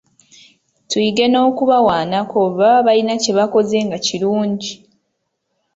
[0.89, 4.73] Tuyige n’okubawaanako bwe baba balina kye bakoze nga kirungi.